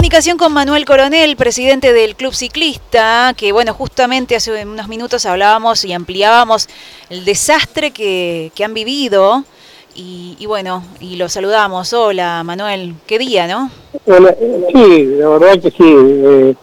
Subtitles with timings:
[0.00, 5.84] comunicación con Manuel Coronel, presidente del Club Ciclista, que bueno, justamente hace unos minutos hablábamos
[5.84, 6.70] y ampliábamos
[7.10, 9.44] el desastre que, han vivido.
[9.94, 11.92] Y, bueno, y lo saludamos.
[11.92, 13.70] Hola Manuel, qué día, ¿no?
[14.06, 14.34] Hola,
[14.72, 15.84] sí, la verdad que sí.
[15.84, 16.54] Eh,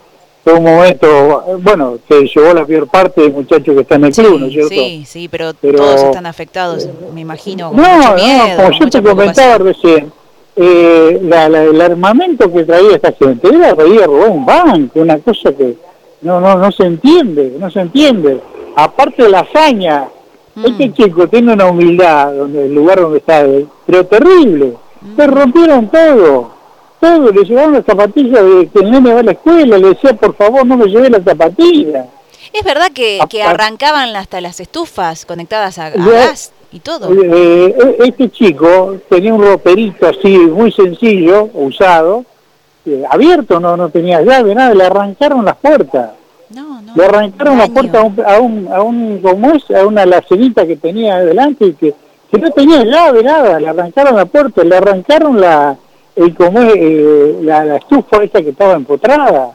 [0.43, 4.13] fue un momento, bueno, se llevó la peor parte de muchachos que están en el
[4.15, 4.69] club, ¿no es cierto?
[4.69, 7.71] Sí, sí, pero, todos están afectados, me imagino.
[7.71, 10.11] no, no, como yo te comentaba recién,
[10.57, 15.75] eh, el armamento que traía esta gente era traía robar un banco, una cosa que
[16.21, 18.41] no, no, no se entiende, no se entiende.
[18.75, 20.07] Aparte de la hazaña,
[20.55, 20.65] mm.
[20.65, 23.45] este chico tiene una humildad donde el lugar donde está,
[23.85, 24.73] pero terrible.
[25.01, 25.15] Mm.
[25.15, 26.51] Se rompieron todo,
[26.99, 30.13] todo, le llevaron las zapatillas de que el nene va a la escuela, le decía
[30.13, 32.07] por favor no me lleve las zapatillas.
[32.51, 37.11] Es verdad que, que arrancaban hasta las estufas conectadas a gas y todo.
[37.11, 42.25] Eh, eh, este chico tenía un roperito así muy sencillo, usado,
[42.85, 46.11] eh, abierto, no, no tenía llave, nada, le arrancaron las puertas.
[46.49, 50.65] No, no, le arrancaron las puertas a un, a un, como es, a una lacerita
[50.65, 51.93] que tenía adelante y que,
[52.31, 55.77] que no tenía llave, nada, le arrancaron la puerta, le arrancaron la,
[56.15, 59.51] el, como es, la, la, estufa esa que estaba empotrada.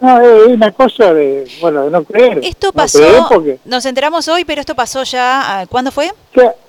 [0.00, 2.40] No, es una cosa de, bueno, de no creer.
[2.42, 3.00] Esto pasó,
[3.64, 6.10] nos enteramos hoy, pero esto pasó ya, ah, ¿cuándo fue?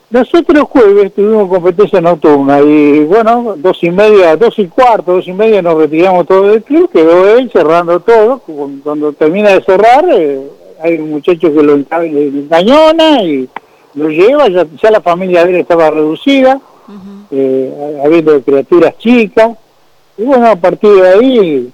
[0.09, 5.33] nosotros jueves tuvimos competencia nocturna y bueno, dos y media, dos y cuarto, dos y
[5.33, 8.39] media nos retiramos todo del club, quedó él cerrando todo,
[8.83, 10.41] cuando termina de cerrar eh,
[10.81, 13.47] hay un muchacho que lo engañona y
[13.94, 16.59] lo lleva, ya, la familia de él estaba reducida,
[17.30, 19.52] eh, habiendo criaturas chicas,
[20.17, 21.72] y bueno, a partir de ahí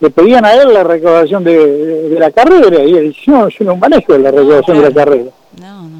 [0.00, 3.76] le pedían a él la recaudación de, la carrera y él dice, no, yo no
[3.76, 5.30] manejo la recaudación de la carrera.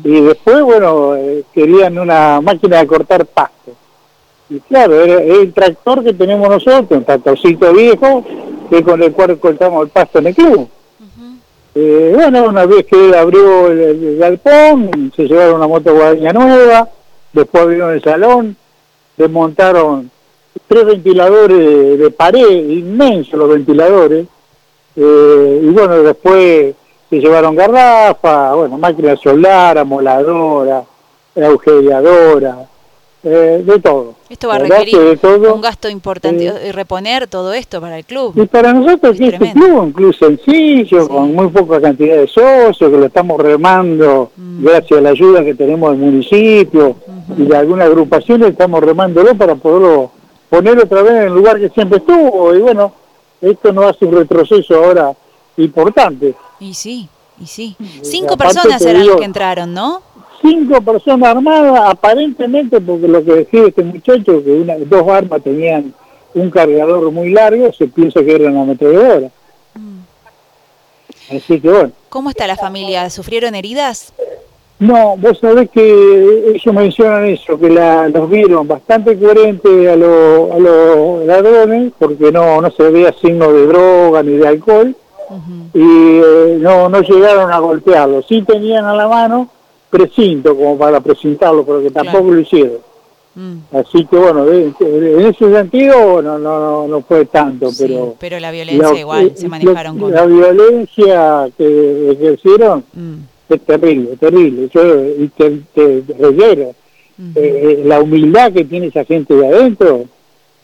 [0.04, 3.72] Y después, bueno, eh, querían una máquina de cortar pasto.
[4.50, 8.24] Y claro, era, el tractor que tenemos nosotros, un tractorcito viejo,
[8.68, 10.68] que con el cual cortamos el pasto en el club.
[11.76, 16.88] Eh, bueno, una vez que él abrió el, galpón, se llevaron una moto guadaña nueva,
[17.32, 18.56] después abrieron el salón,
[19.16, 20.10] desmontaron
[20.68, 24.26] tres ventiladores de, pared, inmensos los ventiladores,
[24.96, 26.74] eh, y bueno, después
[27.10, 30.84] se llevaron garrafas, bueno, máquina solar, amoladora,
[31.36, 32.68] agujereadora,
[33.22, 34.14] eh, de todo.
[34.28, 35.18] Esto va a requerir
[35.52, 38.34] un gasto importante, eh, reponer todo esto para el club.
[38.36, 42.90] Y para nosotros es este club, un club sencillo, con muy poca cantidad de socios,
[42.90, 44.64] que lo estamos remando mm.
[44.64, 46.96] gracias a la ayuda que tenemos del municipio
[47.36, 50.10] y de algunas agrupaciones, estamos remándolo para poderlo
[50.54, 52.54] poner otra vez en el lugar que siempre estuvo.
[52.54, 52.92] Y bueno,
[53.40, 55.12] esto no hace un retroceso ahora
[55.56, 56.34] importante.
[56.60, 57.08] Y sí,
[57.40, 57.76] y sí.
[58.02, 60.02] Cinco personas eran las que entraron, ¿no?
[60.40, 65.92] Cinco personas armadas, aparentemente, porque lo que decía este muchacho, que una, dos armas tenían
[66.34, 69.30] un cargador muy largo, se piensa que era una ametralladora.
[69.74, 71.36] Mm.
[71.36, 71.92] Así que bueno.
[72.10, 73.10] ¿Cómo está la familia?
[73.10, 74.12] ¿Sufrieron heridas?
[74.78, 81.24] No, vos sabés que ellos mencionan eso, que la, los vieron bastante coherentes a, los
[81.24, 84.94] ladrones, porque no, no se veía signo de droga ni de alcohol,
[85.72, 88.22] y eh, no, no llegaron a golpearlo.
[88.22, 89.48] Sí tenían a la mano
[89.90, 92.78] precinto como para presentarlo, pero que tampoco lo hicieron.
[93.36, 93.76] Mm.
[93.76, 98.16] Así que bueno, en ese sentido no, no, no fue tanto, pero...
[98.18, 100.12] Pero la violencia igual, se manejaron con...
[100.12, 102.84] La violencia que ejercieron...
[102.92, 104.68] Mm es terrible, terrible.
[104.72, 106.74] Yo y te, te eh,
[107.36, 110.04] eh, la humildad que tiene esa gente de adentro.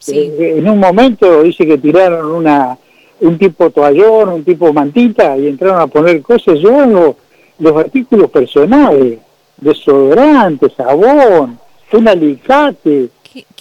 [0.08, 2.76] Eh, en un momento dice que tiraron una
[3.20, 6.58] un tipo toallón, un tipo mantita y entraron a poner cosas.
[6.58, 7.14] Yo los,
[7.58, 9.18] los artículos personales,
[9.58, 11.58] desodorante, sabón,
[11.92, 13.08] un alicate,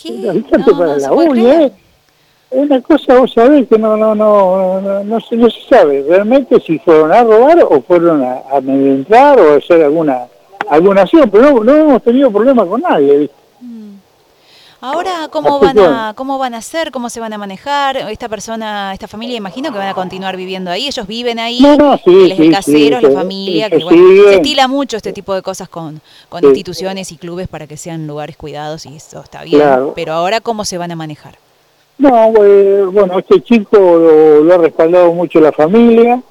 [0.05, 1.71] un alicate para la uña
[2.51, 6.59] una cosa vos sabés que no no no no, no, se, no se sabe realmente
[6.59, 10.25] si fueron a robar o fueron a, a entrar o a hacer alguna
[10.67, 13.29] alguna acción pero no, no hemos tenido problema con nadie
[13.61, 13.89] mm.
[14.81, 16.91] Ahora, ¿cómo van, a, ¿cómo van a hacer?
[16.91, 17.97] ¿Cómo se van a manejar?
[17.97, 20.87] Esta persona, esta familia, imagino que van a continuar viviendo ahí.
[20.87, 23.69] Ellos viven ahí, no, no, sí, sí, caseros, la familia.
[23.69, 25.99] Que, bueno, se estila mucho este tipo de cosas con,
[26.29, 29.61] con instituciones y clubes para que sean lugares cuidados y eso está bien.
[29.95, 31.37] Pero ahora, ¿cómo se van a manejar?
[31.99, 36.21] No, eh, bueno, este chico lo, ha respaldado mucho la familia.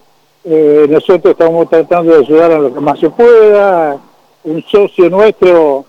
[0.43, 3.99] Eh, nosotros estamos tratando de ayudar a lo que más se pueda.
[4.45, 5.85] Un socio nuestro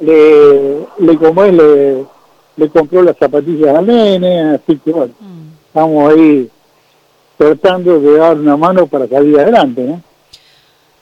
[0.00, 2.04] le, le como le,
[2.56, 5.66] le compró las zapatillas a nene, así que bueno, mm.
[5.68, 6.50] estamos ahí
[7.36, 10.02] tratando de dar una mano para salir adelante, ¿no?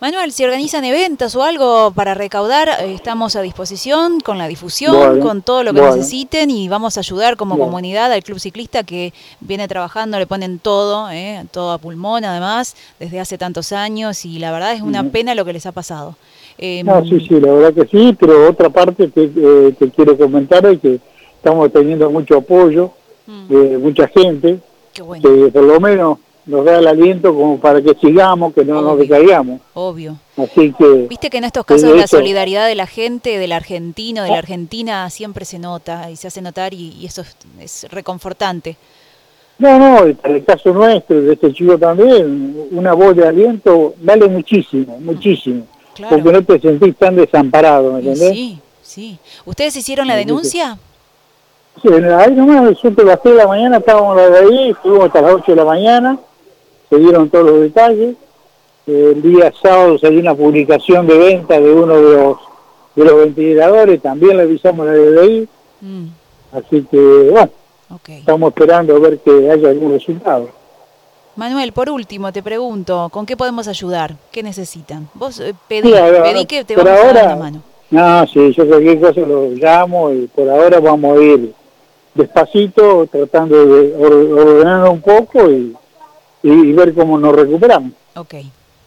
[0.00, 5.18] Manuel, si organizan eventos o algo para recaudar, eh, estamos a disposición con la difusión,
[5.18, 9.12] con todo lo que necesiten y vamos a ayudar como comunidad al Club Ciclista que
[9.40, 14.38] viene trabajando, le ponen todo, eh, todo a pulmón además, desde hace tantos años y
[14.38, 16.14] la verdad es una pena lo que les ha pasado.
[16.58, 20.64] Eh, no, sí, sí, la verdad que sí, pero otra parte que, eh, quiero comentar
[20.66, 21.00] es que
[21.34, 22.92] estamos teniendo mucho apoyo
[23.26, 23.48] mm.
[23.48, 24.60] de mucha gente,
[24.92, 26.18] que por lo menos
[26.48, 29.60] nos da el aliento como para que sigamos, que no nos decaigamos.
[29.74, 30.16] Obvio.
[30.36, 31.06] Así que...
[31.08, 35.10] Viste que en estos casos la solidaridad de la gente, del argentino, de la Argentina,
[35.10, 37.22] siempre se nota y se hace notar y, eso
[37.60, 38.76] es, reconfortante.
[39.58, 44.26] No, no, en el caso nuestro, de este chico también, una voz de aliento vale
[44.26, 45.66] muchísimo, muchísimo.
[46.08, 48.32] Porque no te sentís tan desamparado, ¿me entendés?
[48.32, 49.18] Sí, sí.
[49.44, 50.78] ¿Ustedes hicieron la denuncia?
[51.82, 55.56] Sí, ahí nomás, yo te bajé la mañana, estábamos ahí, fuimos hasta las 8 de
[55.56, 56.18] la mañana,
[56.88, 58.16] se dieron todos los detalles.
[58.86, 62.38] El día sábado salió una publicación de venta de uno de los
[62.98, 65.48] de los ventiladores, también le avisamos la DDI.
[65.80, 66.06] Mm.
[66.52, 67.50] Así que, bueno,
[68.08, 70.48] estamos esperando a ver que haya algún resultado.
[71.36, 74.16] Manuel, por último, te pregunto, ¿con qué podemos ayudar?
[74.32, 75.08] ¿Qué necesitan?
[75.14, 77.62] Vos eh, pedí, pedí, que te vamos a dar la mano.
[77.90, 81.54] No, sí, yo cualquier cosa lo llamo y por ahora vamos a ir
[82.14, 85.74] despacito, tratando de ordenar un poco y
[86.42, 87.92] y, ver cómo nos recuperamos.
[88.14, 88.34] Ok.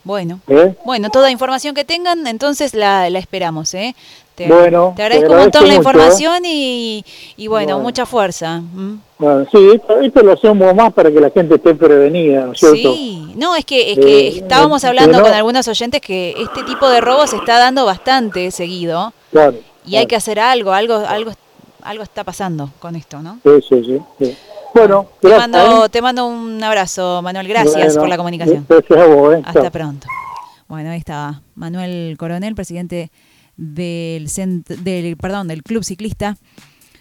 [0.04, 0.76] Bueno, ¿Eh?
[0.84, 3.96] bueno, toda información que tengan, entonces la, la esperamos, ¿eh?
[4.34, 5.78] Te, bueno, te agradezco, un montón la ¿eh?
[5.78, 7.06] información y,
[7.38, 8.64] y bueno, mucha fuerza.
[9.20, 12.94] Bueno, sí, esto, lo hacemos más para que la gente esté prevenida, ¿no es cierto?
[12.94, 16.90] Sí, no, es que, es que eh, estábamos hablando con algunos oyentes que este tipo
[16.90, 19.14] de robos se está dando bastante seguido.
[19.32, 21.32] Claro, y hay que hacer algo, algo, algo,
[21.84, 23.40] algo está pasando con esto, ¿no?
[23.44, 24.38] Sí, sí, sí.
[24.74, 27.48] Bueno, te mando, te mando un abrazo, Manuel.
[27.48, 28.66] Gracias por la comunicación.
[28.70, 30.08] Eh, Hasta pronto.
[30.68, 33.12] Bueno, ahí estaba Manuel Coronel, presidente
[33.58, 34.30] del,
[34.84, 36.38] del, perdón, del Club Ciclista,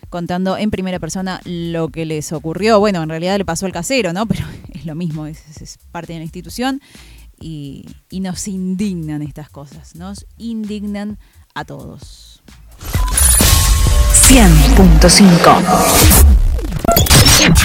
[0.09, 2.81] contando en primera persona lo que les ocurrió.
[2.81, 4.27] Bueno, en realidad le pasó al casero, ¿no?
[4.27, 6.81] Pero es lo mismo, es, es parte de la institución
[7.39, 11.19] y, y nos indignan estas cosas, nos indignan
[11.55, 12.43] a todos.
[14.13, 16.50] 100.5
[17.41, 17.61] Ultra.